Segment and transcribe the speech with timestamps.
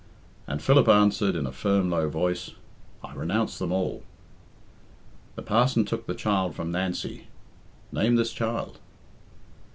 [0.47, 2.53] And Philip answered, in a firm, low voice,
[3.03, 4.01] "I renounce them all."
[5.35, 7.27] The parson took the child from Nancy.
[7.91, 8.79] "Name this child."